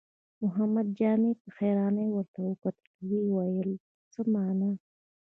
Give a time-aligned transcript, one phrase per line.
[0.43, 2.75] محمد جامي په حيرانۍ ورته وکتل،
[3.07, 3.71] ويې ويل:
[4.11, 4.69] څه مانا؟